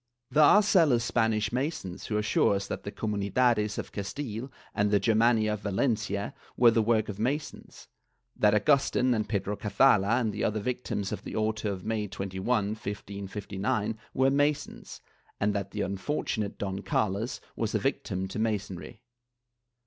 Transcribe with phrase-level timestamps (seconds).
[0.31, 4.89] ^ There are zealous Spanish Masons who assure us that the Comunidades of Castile and
[4.89, 7.87] the Germania of Valencia were the work of Masons;
[8.35, 12.45] that Agustin and Pedro Cazalla and the other victims of the auto of May 21,
[12.69, 15.01] 1559 were Masons,
[15.39, 19.03] and that the unfortunate Don Carlos was a victim to Masonry.